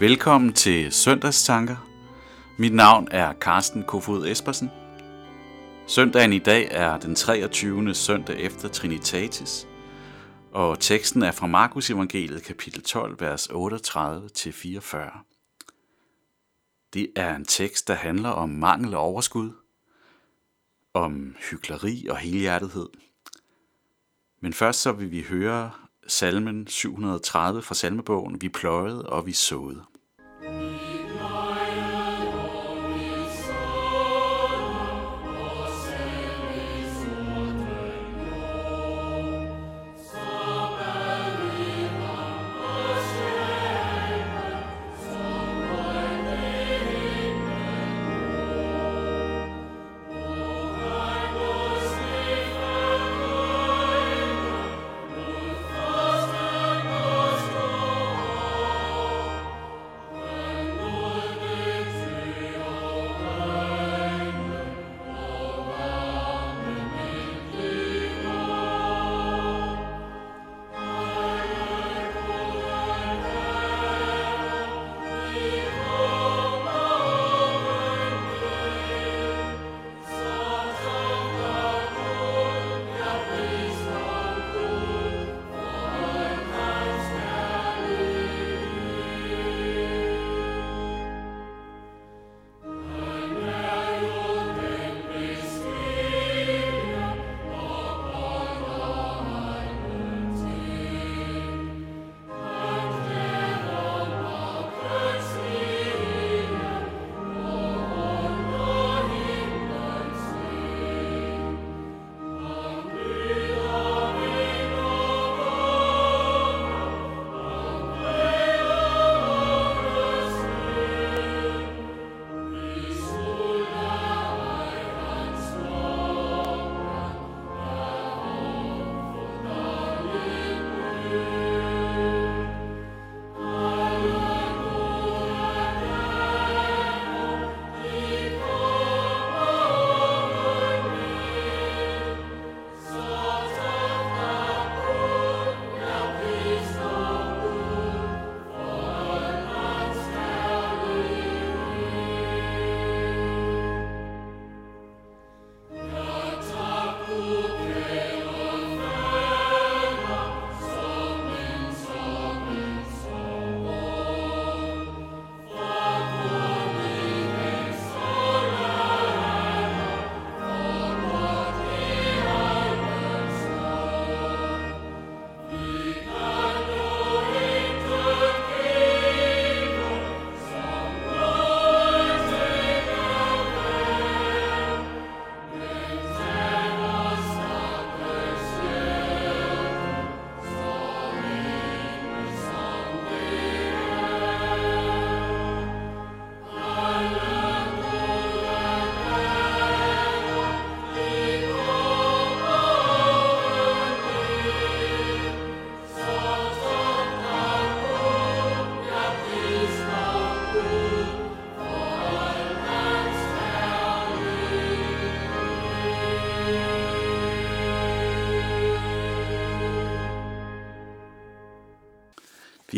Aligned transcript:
Velkommen 0.00 0.52
til 0.52 0.92
Søndagstanker. 0.92 1.76
Mit 2.58 2.74
navn 2.74 3.08
er 3.10 3.34
Carsten 3.34 3.82
Kofod 3.82 4.26
Espersen. 4.26 4.70
Søndagen 5.86 6.32
i 6.32 6.38
dag 6.38 6.68
er 6.70 6.98
den 6.98 7.14
23. 7.14 7.94
søndag 7.94 8.40
efter 8.40 8.68
Trinitatis, 8.68 9.66
og 10.52 10.80
teksten 10.80 11.22
er 11.22 11.32
fra 11.32 11.46
Markus 11.46 11.90
Evangeliet 11.90 12.42
kapitel 12.42 12.82
12, 12.82 13.20
vers 13.20 13.48
38-44. 13.48 15.18
Det 16.94 17.12
er 17.16 17.36
en 17.36 17.44
tekst, 17.44 17.88
der 17.88 17.94
handler 17.94 18.30
om 18.30 18.48
mangel 18.48 18.94
og 18.94 19.00
overskud, 19.00 19.50
om 20.94 21.36
hykleri 21.50 22.06
og 22.10 22.16
helhjertethed. 22.16 22.88
Men 24.42 24.52
først 24.52 24.80
så 24.80 24.92
vil 24.92 25.10
vi 25.10 25.22
høre 25.22 25.70
salmen 26.06 26.66
730 26.66 27.62
fra 27.62 27.74
salmebogen, 27.74 28.42
Vi 28.42 28.48
pløjede 28.48 29.08
og 29.08 29.26
vi 29.26 29.32
såede. 29.32 29.89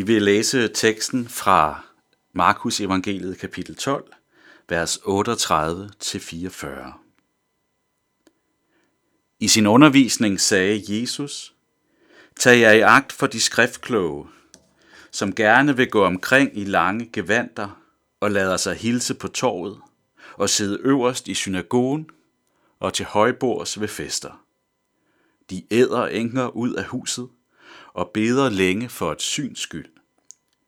Vi 0.02 0.06
vil 0.06 0.22
læse 0.22 0.68
teksten 0.68 1.28
fra 1.28 1.84
Markus 2.32 2.80
evangeliet 2.80 3.38
kapitel 3.38 3.76
12, 3.76 4.12
vers 4.68 4.96
38-44. 4.96 4.98
I 9.40 9.48
sin 9.48 9.66
undervisning 9.66 10.40
sagde 10.40 10.82
Jesus, 10.88 11.54
Tag 12.36 12.60
jer 12.60 12.72
i 12.72 12.80
agt 12.80 13.12
for 13.12 13.26
de 13.26 13.40
skriftkloge, 13.40 14.26
som 15.10 15.34
gerne 15.34 15.76
vil 15.76 15.90
gå 15.90 16.04
omkring 16.04 16.58
i 16.58 16.64
lange 16.64 17.10
gevanter 17.12 17.82
og 18.20 18.30
lader 18.30 18.56
sig 18.56 18.76
hilse 18.76 19.14
på 19.14 19.28
torvet 19.28 19.80
og 20.34 20.50
sidde 20.50 20.78
øverst 20.80 21.28
i 21.28 21.34
synagogen 21.34 22.10
og 22.80 22.94
til 22.94 23.06
højbords 23.06 23.80
ved 23.80 23.88
fester. 23.88 24.44
De 25.50 25.62
æder 25.70 26.06
enker 26.06 26.48
ud 26.48 26.72
af 26.72 26.84
huset 26.84 27.28
og 27.94 28.10
beder 28.14 28.50
længe 28.50 28.88
for 28.88 29.12
et 29.12 29.22
syns 29.22 29.58
skyld. 29.58 29.92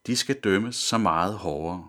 De 0.06 0.16
skal 0.16 0.40
dømmes 0.40 0.76
så 0.76 0.98
meget 0.98 1.34
hårdere. 1.34 1.88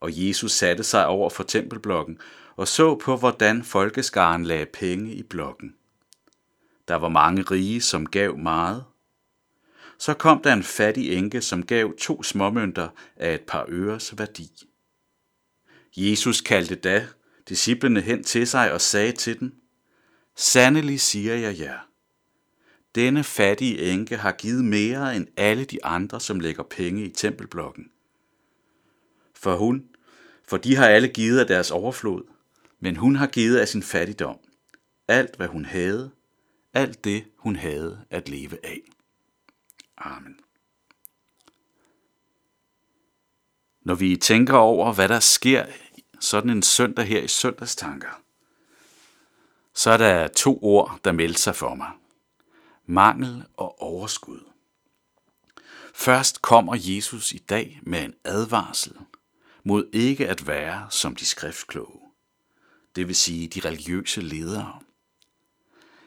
Og 0.00 0.10
Jesus 0.12 0.52
satte 0.52 0.84
sig 0.84 1.06
over 1.06 1.30
for 1.30 1.42
tempelblokken 1.42 2.18
og 2.56 2.68
så 2.68 2.94
på, 2.94 3.16
hvordan 3.16 3.64
folkeskaren 3.64 4.44
lagde 4.44 4.66
penge 4.66 5.14
i 5.14 5.22
blokken. 5.22 5.74
Der 6.88 6.94
var 6.94 7.08
mange 7.08 7.42
rige, 7.42 7.80
som 7.80 8.06
gav 8.06 8.38
meget. 8.38 8.84
Så 9.98 10.14
kom 10.14 10.42
der 10.42 10.52
en 10.52 10.62
fattig 10.62 11.12
enke, 11.12 11.40
som 11.40 11.66
gav 11.66 11.96
to 11.98 12.22
småmønter 12.22 12.88
af 13.16 13.34
et 13.34 13.40
par 13.40 13.66
øres 13.68 14.18
værdi. 14.18 14.50
Jesus 15.96 16.40
kaldte 16.40 16.74
da 16.74 17.08
disciplene 17.48 18.00
hen 18.00 18.24
til 18.24 18.46
sig 18.46 18.72
og 18.72 18.80
sagde 18.80 19.12
til 19.12 19.40
dem, 19.40 19.54
Sandelig 20.36 21.00
siger 21.00 21.34
jeg 21.34 21.58
jer, 21.58 21.64
ja 21.64 21.78
denne 22.94 23.24
fattige 23.24 23.92
enke 23.92 24.16
har 24.16 24.32
givet 24.32 24.64
mere 24.64 25.16
end 25.16 25.26
alle 25.36 25.64
de 25.64 25.84
andre, 25.84 26.20
som 26.20 26.40
lægger 26.40 26.62
penge 26.62 27.04
i 27.04 27.10
tempelblokken. 27.10 27.90
For 29.34 29.56
hun, 29.56 29.88
for 30.48 30.56
de 30.56 30.76
har 30.76 30.88
alle 30.88 31.08
givet 31.08 31.40
af 31.40 31.46
deres 31.46 31.70
overflod, 31.70 32.22
men 32.80 32.96
hun 32.96 33.16
har 33.16 33.26
givet 33.26 33.58
af 33.58 33.68
sin 33.68 33.82
fattigdom. 33.82 34.38
Alt, 35.08 35.36
hvad 35.36 35.46
hun 35.48 35.64
havde, 35.64 36.10
alt 36.74 37.04
det, 37.04 37.24
hun 37.36 37.56
havde 37.56 38.04
at 38.10 38.28
leve 38.28 38.66
af. 38.66 38.80
Amen. 39.98 40.36
Når 43.82 43.94
vi 43.94 44.16
tænker 44.16 44.54
over, 44.54 44.92
hvad 44.92 45.08
der 45.08 45.20
sker 45.20 45.66
sådan 46.20 46.50
en 46.50 46.62
søndag 46.62 47.04
her 47.04 47.22
i 47.22 47.28
søndagstanker, 47.28 48.22
så 49.74 49.90
er 49.90 49.96
der 49.96 50.28
to 50.28 50.58
ord, 50.62 51.00
der 51.04 51.12
melder 51.12 51.38
sig 51.38 51.56
for 51.56 51.74
mig. 51.74 51.90
Mangel 52.86 53.44
og 53.56 53.82
overskud. 53.82 54.40
Først 55.94 56.42
kommer 56.42 56.76
Jesus 56.78 57.32
i 57.32 57.38
dag 57.38 57.80
med 57.82 58.04
en 58.04 58.14
advarsel 58.24 58.96
mod 59.62 59.88
ikke 59.92 60.28
at 60.28 60.46
være 60.46 60.86
som 60.90 61.16
de 61.16 61.26
skriftkloge, 61.26 62.00
det 62.96 63.08
vil 63.08 63.16
sige 63.16 63.48
de 63.48 63.60
religiøse 63.60 64.20
ledere. 64.20 64.80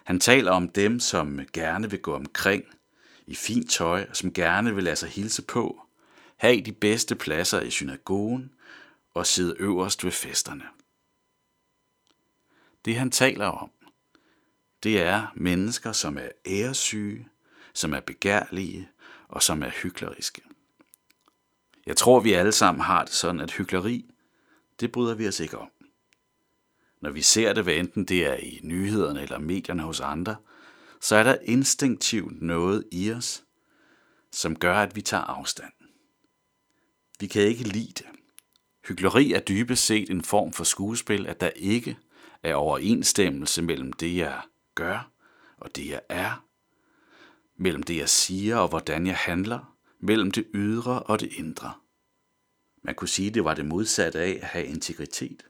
Han 0.03 0.19
taler 0.19 0.51
om 0.51 0.69
dem, 0.69 0.99
som 0.99 1.39
gerne 1.53 1.89
vil 1.89 2.01
gå 2.01 2.15
omkring 2.15 2.63
i 3.27 3.35
fint 3.35 3.71
tøj, 3.71 4.05
og 4.09 4.15
som 4.15 4.33
gerne 4.33 4.75
vil 4.75 4.83
lade 4.83 4.95
sig 4.95 5.09
hilse 5.09 5.41
på, 5.41 5.81
have 6.37 6.61
de 6.61 6.71
bedste 6.71 7.15
pladser 7.15 7.61
i 7.61 7.71
synagogen 7.71 8.51
og 9.13 9.25
sidde 9.25 9.55
øverst 9.59 10.03
ved 10.03 10.11
festerne. 10.11 10.63
Det 12.85 12.95
han 12.95 13.11
taler 13.11 13.45
om, 13.45 13.71
det 14.83 15.01
er 15.01 15.27
mennesker, 15.35 15.91
som 15.91 16.17
er 16.17 16.29
æresyge, 16.45 17.27
som 17.73 17.93
er 17.93 17.99
begærlige 17.99 18.89
og 19.27 19.43
som 19.43 19.63
er 19.63 19.69
hykleriske. 19.69 20.41
Jeg 21.85 21.97
tror, 21.97 22.19
vi 22.19 22.33
alle 22.33 22.51
sammen 22.51 22.81
har 22.81 23.03
det 23.03 23.13
sådan, 23.13 23.41
at 23.41 23.51
hykleri, 23.51 24.05
det 24.79 24.91
bryder 24.91 25.15
vi 25.15 25.27
os 25.27 25.39
ikke 25.39 25.57
om. 25.57 25.69
Når 27.01 27.11
vi 27.11 27.21
ser 27.21 27.53
det, 27.53 27.63
hvad 27.63 27.73
enten 27.73 28.05
det 28.05 28.25
er 28.25 28.35
i 28.35 28.59
nyhederne 28.63 29.21
eller 29.21 29.39
medierne 29.39 29.83
hos 29.83 29.99
andre, 29.99 30.35
så 31.01 31.15
er 31.15 31.23
der 31.23 31.37
instinktivt 31.43 32.41
noget 32.41 32.83
i 32.91 33.11
os, 33.11 33.43
som 34.31 34.55
gør, 34.55 34.75
at 34.75 34.95
vi 34.95 35.01
tager 35.01 35.23
afstand. 35.23 35.71
Vi 37.19 37.27
kan 37.27 37.41
ikke 37.41 37.63
lide 37.63 37.91
det. 37.97 38.05
Hykleri 38.87 39.33
er 39.33 39.39
dybest 39.39 39.85
set 39.85 40.09
en 40.09 40.23
form 40.23 40.53
for 40.53 40.63
skuespil, 40.63 41.27
at 41.27 41.41
der 41.41 41.49
ikke 41.49 41.97
er 42.43 42.55
overensstemmelse 42.55 43.61
mellem 43.61 43.93
det, 43.93 44.15
jeg 44.15 44.41
gør 44.77 45.11
og 45.57 45.75
det, 45.75 45.89
jeg 45.89 46.01
er, 46.09 46.45
mellem 47.55 47.83
det, 47.83 47.97
jeg 47.97 48.09
siger 48.09 48.57
og 48.57 48.67
hvordan 48.67 49.07
jeg 49.07 49.17
handler, 49.17 49.77
mellem 49.99 50.31
det 50.31 50.47
ydre 50.53 51.03
og 51.03 51.19
det 51.19 51.33
indre. 51.33 51.73
Man 52.83 52.95
kunne 52.95 53.07
sige, 53.07 53.29
det 53.29 53.43
var 53.43 53.53
det 53.53 53.65
modsatte 53.65 54.19
af 54.19 54.39
at 54.41 54.47
have 54.47 54.65
integritet. 54.65 55.45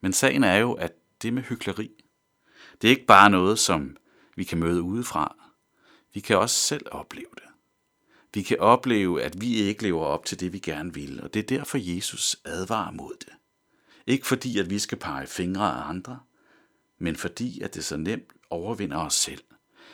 Men 0.00 0.12
sagen 0.12 0.44
er 0.44 0.56
jo, 0.56 0.72
at 0.72 0.92
det 1.22 1.32
med 1.32 1.42
hykleri, 1.42 2.04
det 2.82 2.88
er 2.88 2.92
ikke 2.92 3.06
bare 3.06 3.30
noget, 3.30 3.58
som 3.58 3.96
vi 4.36 4.44
kan 4.44 4.58
møde 4.58 4.82
udefra. 4.82 5.36
Vi 6.14 6.20
kan 6.20 6.38
også 6.38 6.56
selv 6.56 6.86
opleve 6.90 7.30
det. 7.34 7.42
Vi 8.34 8.42
kan 8.42 8.60
opleve, 8.60 9.22
at 9.22 9.40
vi 9.40 9.54
ikke 9.54 9.82
lever 9.82 10.04
op 10.04 10.24
til 10.24 10.40
det, 10.40 10.52
vi 10.52 10.58
gerne 10.58 10.94
vil, 10.94 11.22
og 11.22 11.34
det 11.34 11.40
er 11.40 11.56
derfor, 11.58 11.78
Jesus 11.96 12.36
advarer 12.44 12.90
mod 12.90 13.14
det. 13.20 13.32
Ikke 14.06 14.26
fordi, 14.26 14.58
at 14.58 14.70
vi 14.70 14.78
skal 14.78 14.98
pege 14.98 15.26
fingre 15.26 15.74
af 15.74 15.88
andre, 15.88 16.20
men 17.02 17.16
fordi, 17.16 17.60
at 17.60 17.74
det 17.74 17.84
så 17.84 17.96
nemt 17.96 18.32
overvinder 18.50 18.96
os 18.96 19.14
selv. 19.14 19.44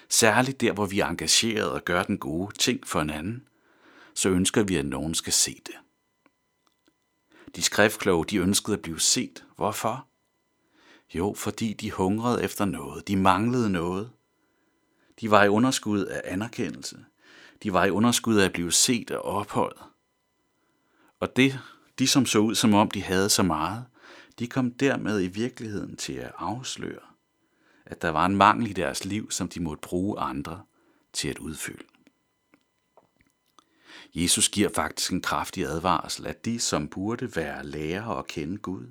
Særligt 0.08 0.60
der, 0.60 0.72
hvor 0.72 0.86
vi 0.86 1.00
er 1.00 1.06
engageret 1.06 1.70
og 1.70 1.84
gør 1.84 2.02
den 2.02 2.18
gode 2.18 2.54
ting 2.58 2.86
for 2.86 3.00
en 3.00 3.10
anden, 3.10 3.48
så 4.14 4.28
ønsker 4.28 4.62
vi, 4.62 4.76
at 4.76 4.86
nogen 4.86 5.14
skal 5.14 5.32
se 5.32 5.60
det. 5.66 5.74
De 7.56 7.62
skriftkloge, 7.62 8.24
de 8.24 8.36
ønskede 8.36 8.76
at 8.76 8.82
blive 8.82 9.00
set. 9.00 9.44
Hvorfor? 9.56 10.06
Jo, 11.14 11.34
fordi 11.36 11.72
de 11.72 11.90
hungrede 11.90 12.42
efter 12.44 12.64
noget. 12.64 13.08
De 13.08 13.16
manglede 13.16 13.70
noget. 13.70 14.10
De 15.20 15.30
var 15.30 15.44
i 15.44 15.48
underskud 15.48 16.04
af 16.04 16.22
anerkendelse. 16.24 17.04
De 17.62 17.72
var 17.72 17.84
i 17.84 17.90
underskud 17.90 18.36
af 18.36 18.44
at 18.44 18.52
blive 18.52 18.72
set 18.72 19.10
og 19.10 19.22
opholdt. 19.22 19.80
Og 21.20 21.36
det, 21.36 21.60
de 21.98 22.06
som 22.06 22.26
så 22.26 22.38
ud 22.38 22.54
som 22.54 22.74
om 22.74 22.90
de 22.90 23.02
havde 23.02 23.28
så 23.28 23.42
meget, 23.42 23.84
de 24.38 24.46
kom 24.46 24.72
dermed 24.72 25.22
i 25.22 25.26
virkeligheden 25.26 25.96
til 25.96 26.12
at 26.12 26.32
afsløre, 26.36 27.00
at 27.86 28.02
der 28.02 28.08
var 28.08 28.26
en 28.26 28.36
mangel 28.36 28.70
i 28.70 28.72
deres 28.72 29.04
liv, 29.04 29.30
som 29.30 29.48
de 29.48 29.60
måtte 29.60 29.80
bruge 29.80 30.18
andre 30.18 30.64
til 31.12 31.28
at 31.28 31.38
udfylde. 31.38 31.84
Jesus 34.14 34.48
giver 34.48 34.68
faktisk 34.74 35.12
en 35.12 35.22
kraftig 35.22 35.64
advarsel, 35.64 36.26
at 36.26 36.44
de, 36.44 36.60
som 36.60 36.88
burde 36.88 37.36
være 37.36 37.66
lærer 37.66 38.04
og 38.04 38.26
kende 38.26 38.58
Gud, 38.58 38.86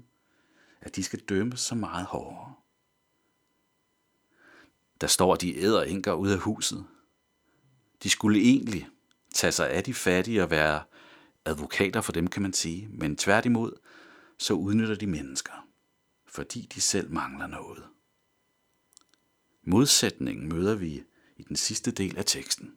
at 0.82 0.96
de 0.96 1.04
skal 1.04 1.20
dømmes 1.20 1.60
så 1.60 1.76
meget 1.76 2.06
hårdere. 2.06 2.54
Der 5.02 5.08
står, 5.08 5.34
at 5.34 5.42
de 5.42 5.58
æder 5.58 5.84
enker 5.84 6.14
ud 6.14 6.30
af 6.30 6.38
huset. 6.38 6.86
De 8.04 8.10
skulle 8.10 8.40
egentlig 8.40 8.88
tage 9.34 9.52
sig 9.52 9.70
af 9.70 9.84
de 9.84 9.94
fattige 9.94 10.44
og 10.44 10.52
være 10.52 10.82
advokater 11.46 12.02
for 12.02 12.12
dem, 12.12 12.28
kan 12.28 12.42
man 12.42 12.54
sige, 12.54 12.88
men 12.92 13.18
tværtimod, 13.18 13.72
så 14.38 14.54
udnytter 14.54 14.96
de 14.96 15.08
mennesker, 15.08 15.68
fordi 16.26 16.70
de 16.76 16.82
selv 16.82 17.12
mangler 17.12 17.48
noget. 17.48 17.84
Modsætningen 19.64 20.50
møder 20.50 20.76
vi 20.76 21.04
i 21.38 21.44
den 21.44 21.56
sidste 21.56 21.92
del 21.92 22.18
af 22.18 22.26
teksten. 22.26 22.74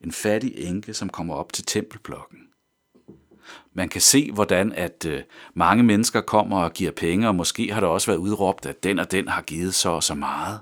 En 0.00 0.12
fattig 0.12 0.52
enke, 0.56 0.94
som 0.94 1.08
kommer 1.08 1.34
op 1.34 1.52
til 1.52 1.64
tempelblokken. 1.64 2.48
Man 3.72 3.88
kan 3.88 4.00
se, 4.00 4.32
hvordan 4.32 4.72
at 4.72 5.04
øh, 5.04 5.22
mange 5.54 5.82
mennesker 5.82 6.20
kommer 6.20 6.58
og 6.58 6.72
giver 6.72 6.90
penge, 6.90 7.28
og 7.28 7.34
måske 7.34 7.72
har 7.72 7.80
der 7.80 7.86
også 7.86 8.06
været 8.06 8.18
udråbt, 8.18 8.66
at 8.66 8.82
den 8.82 8.98
og 8.98 9.10
den 9.10 9.28
har 9.28 9.42
givet 9.42 9.74
så 9.74 9.88
og 9.88 10.02
så 10.02 10.14
meget. 10.14 10.60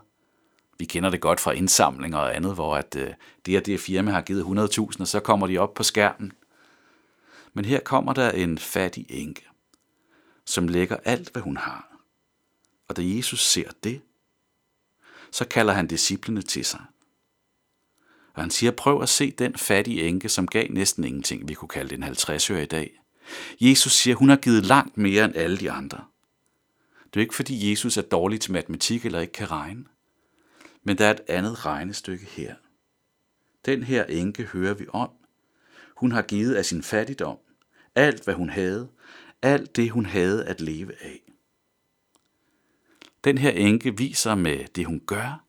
Vi 0.78 0.84
kender 0.84 1.10
det 1.10 1.20
godt 1.20 1.40
fra 1.40 1.52
indsamlinger 1.52 2.18
og 2.18 2.36
andet, 2.36 2.54
hvor 2.54 2.76
at 2.76 2.96
øh, 2.96 3.10
det 3.46 3.56
og 3.56 3.66
det 3.66 3.80
firma 3.80 4.10
har 4.10 4.22
givet 4.22 4.42
100.000, 4.42 5.00
og 5.00 5.08
så 5.08 5.20
kommer 5.20 5.46
de 5.46 5.58
op 5.58 5.74
på 5.74 5.82
skærmen. 5.82 6.32
Men 7.54 7.64
her 7.64 7.80
kommer 7.80 8.12
der 8.12 8.30
en 8.30 8.58
fattig 8.58 9.06
enke, 9.08 9.48
som 10.46 10.68
lægger 10.68 10.96
alt, 11.04 11.32
hvad 11.32 11.42
hun 11.42 11.56
har. 11.56 11.96
Og 12.88 12.96
da 12.96 13.02
Jesus 13.04 13.44
ser 13.44 13.70
det, 13.84 14.00
så 15.30 15.44
kalder 15.44 15.72
han 15.72 15.86
disciplene 15.86 16.42
til 16.42 16.64
sig. 16.64 16.84
Og 18.34 18.42
han 18.42 18.50
siger, 18.50 18.70
prøv 18.72 19.02
at 19.02 19.08
se 19.08 19.30
den 19.30 19.56
fattige 19.56 20.02
enke, 20.02 20.28
som 20.28 20.46
gav 20.46 20.66
næsten 20.70 21.04
ingenting, 21.04 21.48
vi 21.48 21.54
kunne 21.54 21.68
kalde 21.68 21.94
en 21.94 22.02
50 22.02 22.50
i 22.50 22.64
dag. 22.64 23.00
Jesus 23.60 23.92
siger, 23.92 24.14
hun 24.14 24.28
har 24.28 24.36
givet 24.36 24.66
langt 24.66 24.96
mere 24.96 25.24
end 25.24 25.36
alle 25.36 25.56
de 25.56 25.70
andre. 25.70 26.04
Det 27.04 27.20
er 27.20 27.24
ikke 27.24 27.34
fordi 27.34 27.70
Jesus 27.70 27.96
er 27.96 28.02
dårlig 28.02 28.40
til 28.40 28.52
matematik 28.52 29.06
eller 29.06 29.20
ikke 29.20 29.32
kan 29.32 29.50
regne. 29.50 29.84
Men 30.82 30.98
der 30.98 31.06
er 31.06 31.10
et 31.10 31.20
andet 31.28 31.66
regnestykke 31.66 32.26
her. 32.26 32.54
Den 33.66 33.82
her 33.82 34.04
enke 34.04 34.42
hører 34.42 34.74
vi 34.74 34.86
om. 34.92 35.10
Hun 35.96 36.12
har 36.12 36.22
givet 36.22 36.54
af 36.54 36.64
sin 36.64 36.82
fattigdom, 36.82 37.38
alt 37.94 38.24
hvad 38.24 38.34
hun 38.34 38.50
havde, 38.50 38.88
alt 39.42 39.76
det 39.76 39.90
hun 39.90 40.06
havde 40.06 40.44
at 40.44 40.60
leve 40.60 40.92
af. 41.00 41.20
Den 43.24 43.38
her 43.38 43.50
enke 43.50 43.96
viser 43.96 44.34
med 44.34 44.64
det 44.74 44.86
hun 44.86 45.02
gør, 45.06 45.44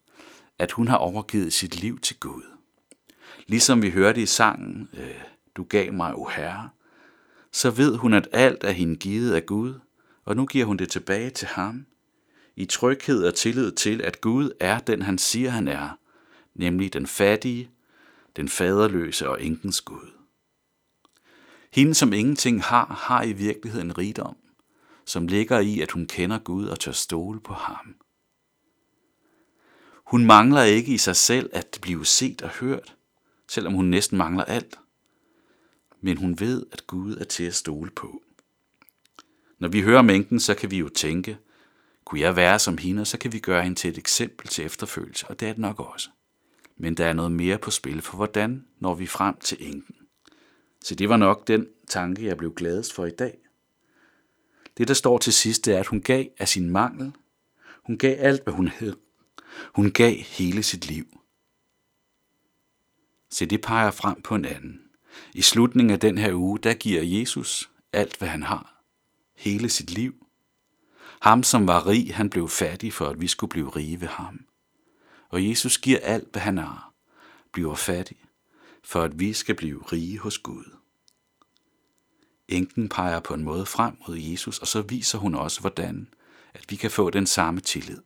at 0.60 0.72
hun 0.72 0.88
har 0.88 0.98
overgivet 0.98 1.54
sit 1.54 1.82
liv 1.82 2.00
til 2.00 2.20
Gud. 2.20 2.44
Ligesom 3.48 3.82
vi 3.82 3.90
hørte 3.90 4.22
i 4.22 4.26
sangen, 4.26 4.90
øh, 4.94 5.22
Du 5.58 5.64
gav 5.64 5.94
mig, 5.94 6.16
o 6.16 6.26
Herre, 6.26 6.70
så 7.52 7.72
ved 7.72 7.96
hun, 7.96 8.14
at 8.14 8.28
alt 8.32 8.64
er 8.64 8.72
hende 8.72 8.96
givet 8.96 9.34
af 9.34 9.46
Gud, 9.46 9.74
og 10.26 10.36
nu 10.36 10.46
giver 10.46 10.66
hun 10.66 10.78
det 10.78 10.90
tilbage 10.90 11.30
til 11.30 11.48
ham, 11.48 11.86
i 12.56 12.66
tryghed 12.66 13.24
og 13.24 13.36
tillid 13.36 13.72
til, 13.72 14.02
at 14.02 14.22
Gud 14.22 14.52
er 14.60 14.80
den, 14.80 15.02
han 15.02 15.18
siger, 15.18 15.50
han 15.50 15.68
er, 15.68 15.90
nemlig 16.56 16.94
den 16.94 17.08
fattige, 17.08 17.70
den 18.36 18.50
faderløse 18.50 19.30
og 19.30 19.44
enkens 19.44 19.82
Gud. 19.82 20.17
Hende, 21.78 21.94
som 21.94 22.14
ingenting 22.14 22.64
har, 22.64 22.86
har 22.86 23.24
i 23.24 23.34
virkeligheden 23.34 23.98
rigdom, 23.98 24.36
som 25.06 25.28
ligger 25.28 25.60
i, 25.60 25.82
at 25.82 25.92
hun 25.92 26.06
kender 26.06 26.40
Gud 26.40 26.66
og 26.66 26.80
tør 26.80 26.92
stole 26.92 27.40
på 27.40 27.54
ham. 27.54 27.96
Hun 30.06 30.26
mangler 30.26 30.62
ikke 30.62 30.94
i 30.94 30.98
sig 30.98 31.16
selv 31.16 31.50
at 31.54 31.80
blive 31.82 32.06
set 32.06 32.42
og 32.42 32.50
hørt, 32.50 32.96
selvom 33.48 33.74
hun 33.74 33.86
næsten 33.86 34.18
mangler 34.18 34.44
alt. 34.44 34.80
Men 36.02 36.18
hun 36.18 36.40
ved, 36.40 36.66
at 36.72 36.88
Gud 36.88 37.18
er 37.18 37.24
til 37.24 37.44
at 37.44 37.56
stole 37.56 37.92
på. 37.92 38.22
Når 39.60 39.68
vi 39.68 39.82
hører 39.82 40.02
mængden, 40.02 40.40
så 40.40 40.56
kan 40.56 40.72
vi 40.72 40.78
jo 40.78 40.90
tænke, 40.90 41.38
kunne 42.06 42.22
jeg 42.22 42.36
være 42.36 42.60
som 42.60 42.78
hende, 42.78 43.06
så 43.06 43.18
kan 43.18 43.34
vi 43.34 43.40
gøre 43.40 43.64
hende 43.64 43.80
til 43.80 43.90
et 43.90 43.98
eksempel 43.98 44.48
til 44.48 44.66
efterfølgelse, 44.66 45.28
og 45.28 45.40
det 45.40 45.48
er 45.48 45.54
det 45.54 45.62
nok 45.62 45.80
også. 45.80 46.10
Men 46.78 46.96
der 46.96 47.06
er 47.06 47.14
noget 47.14 47.32
mere 47.32 47.58
på 47.58 47.72
spil, 47.72 48.02
for 48.02 48.16
hvordan 48.16 48.66
når 48.80 48.94
vi 48.94 49.08
frem 49.08 49.38
til 49.38 49.58
enken? 49.60 49.97
Så 50.88 50.96
det 50.96 51.10
var 51.10 51.18
nok 51.18 51.48
den 51.48 51.68
tanke, 51.88 52.26
jeg 52.26 52.38
blev 52.38 52.54
gladest 52.54 52.94
for 52.94 53.06
i 53.06 53.12
dag. 53.12 53.38
Det, 54.78 54.88
der 54.88 54.94
står 54.94 55.18
til 55.18 55.34
sidst, 55.34 55.66
det 55.66 55.76
er, 55.76 55.80
at 55.80 55.88
hun 55.88 56.02
gav 56.02 56.26
af 56.38 56.48
sin 56.48 56.70
mangel. 56.70 57.14
Hun 57.86 57.98
gav 57.98 58.16
alt, 58.20 58.44
hvad 58.44 58.54
hun 58.54 58.68
havde. 58.68 58.96
Hun 59.76 59.92
gav 59.92 60.16
hele 60.16 60.64
sit 60.64 60.88
liv. 60.88 61.06
Se, 63.30 63.46
det 63.46 63.62
peger 63.62 63.92
frem 63.92 64.22
på 64.22 64.36
en 64.36 64.46
anden. 64.46 64.82
I 65.34 65.42
slutningen 65.42 65.92
af 65.92 66.00
den 66.00 66.18
her 66.18 66.34
uge, 66.34 66.60
der 66.60 66.74
giver 66.74 67.02
Jesus 67.04 67.72
alt, 67.94 68.18
hvad 68.18 68.28
han 68.28 68.44
har. 68.44 68.84
Hele 69.36 69.70
sit 69.70 69.92
liv. 69.92 70.26
Ham, 71.22 71.44
som 71.44 71.68
var 71.68 71.88
rig, 71.88 72.16
han 72.16 72.30
blev 72.30 72.50
fattig, 72.50 72.94
for 72.94 73.06
at 73.06 73.22
vi 73.22 73.28
skulle 73.28 73.50
blive 73.50 73.70
rige 73.70 74.02
ved 74.02 74.08
ham. 74.08 74.46
Og 75.30 75.50
Jesus 75.50 75.78
giver 75.78 76.00
alt, 76.04 76.32
hvad 76.32 76.42
han 76.42 76.58
har. 76.58 76.94
Bliver 77.52 77.76
fattig, 77.76 78.18
for 78.88 79.02
at 79.02 79.20
vi 79.20 79.34
skal 79.34 79.56
blive 79.56 79.84
rige 79.84 80.20
hos 80.20 80.38
Gud. 80.38 80.78
Enken 82.48 82.90
peger 82.90 83.20
på 83.20 83.34
en 83.34 83.44
måde 83.44 83.66
frem 83.66 83.98
mod 84.08 84.18
Jesus, 84.18 84.60
og 84.60 84.68
så 84.68 84.82
viser 84.82 85.18
hun 85.18 85.36
også, 85.36 85.62
hvordan 85.62 86.14
at 86.54 86.66
vi 86.70 86.76
kan 86.76 86.92
få 86.92 87.10
den 87.10 87.28
samme 87.28 87.60
tillid. 87.60 88.02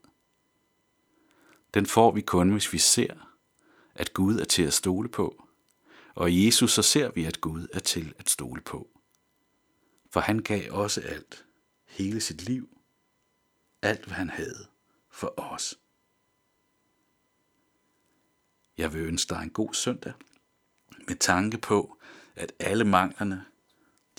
Den 1.74 1.86
får 1.86 2.12
vi 2.12 2.22
kun, 2.22 2.52
hvis 2.52 2.74
vi 2.74 2.78
ser, 2.78 3.36
at 3.96 4.14
Gud 4.14 4.40
er 4.40 4.46
til 4.46 4.64
at 4.64 4.74
stole 4.74 5.10
på, 5.10 5.48
og 6.16 6.32
i 6.32 6.46
Jesus 6.46 6.72
så 6.72 6.82
ser 6.82 7.12
vi, 7.12 7.26
at 7.26 7.42
Gud 7.42 7.68
er 7.74 7.80
til 7.80 8.14
at 8.18 8.30
stole 8.30 8.62
på. 8.62 8.90
For 10.10 10.20
han 10.20 10.40
gav 10.40 10.72
også 10.72 11.02
alt, 11.02 11.46
hele 11.88 12.22
sit 12.22 12.42
liv, 12.42 12.78
alt 13.82 14.06
hvad 14.06 14.16
han 14.16 14.30
havde 14.30 14.68
for 15.10 15.34
os. 15.40 15.80
Jeg 18.78 18.94
vil 18.94 19.02
ønske 19.02 19.30
dig 19.30 19.44
en 19.44 19.50
god 19.50 19.74
søndag, 19.74 20.14
med 21.08 21.16
tanke 21.16 21.58
på, 21.58 21.98
at 22.36 22.54
alle 22.60 22.84
manglerne, 22.84 23.46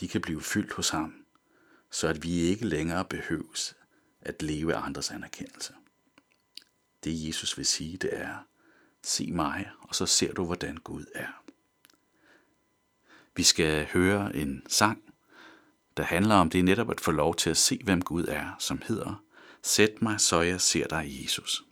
de 0.01 0.09
kan 0.09 0.21
blive 0.21 0.43
fyldt 0.43 0.73
hos 0.73 0.89
ham, 0.89 1.15
så 1.91 2.09
at 2.09 2.23
vi 2.23 2.41
ikke 2.41 2.67
længere 2.67 3.05
behøves 3.05 3.77
at 4.21 4.43
leve 4.43 4.75
af 4.75 4.81
andres 4.81 5.11
anerkendelse. 5.11 5.75
Det 7.05 7.27
Jesus 7.27 7.59
vil 7.59 7.67
sige, 7.67 7.97
det 7.97 8.11
er, 8.13 8.37
se 9.03 9.33
mig, 9.33 9.71
og 9.81 9.95
så 9.95 10.07
ser 10.07 10.33
du, 10.33 10.45
hvordan 10.45 10.77
Gud 10.77 11.05
er. 11.15 11.43
Vi 13.37 13.43
skal 13.43 13.87
høre 13.87 14.37
en 14.37 14.63
sang, 14.69 15.03
der 15.97 16.03
handler 16.03 16.35
om 16.35 16.51
det 16.51 16.65
netop 16.65 16.91
at 16.91 17.01
få 17.01 17.11
lov 17.11 17.37
til 17.37 17.51
at 17.51 17.57
se, 17.57 17.81
hvem 17.85 18.03
Gud 18.03 18.25
er, 18.29 18.57
som 18.59 18.83
hedder 18.87 19.23
Sæt 19.63 20.03
mig, 20.03 20.21
så 20.21 20.41
jeg 20.41 20.61
ser 20.61 20.87
dig, 20.87 21.19
Jesus. 21.23 21.65